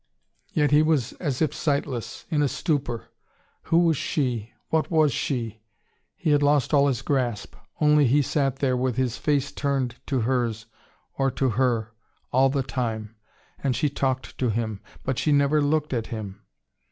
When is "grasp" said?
7.03-7.55